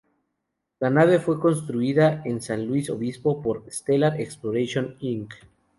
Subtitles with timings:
[0.79, 5.35] La nave fue construida en San Luis Obispo por Stellar Exploration Inc.